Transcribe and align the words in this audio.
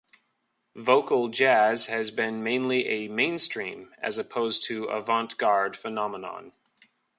Vocal 0.75 1.27
jazz 1.29 1.85
has 1.85 2.09
been 2.09 2.41
mainly 2.41 2.87
a 2.87 3.07
mainstream, 3.07 3.93
as 3.99 4.17
opposed 4.17 4.63
to 4.63 4.85
"avant-garde," 4.85 5.77
phenomenon. 5.77 6.53